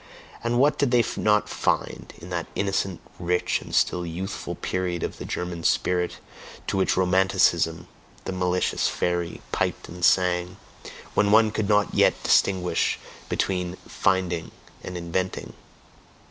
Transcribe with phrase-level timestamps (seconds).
[0.43, 5.19] And what did they not find in that innocent, rich, and still youthful period of
[5.19, 6.17] the German spirit,
[6.65, 7.87] to which Romanticism,
[8.25, 10.57] the malicious fairy, piped and sang,
[11.13, 12.97] when one could not yet distinguish
[13.29, 14.49] between "finding"
[14.83, 15.53] and "inventing"!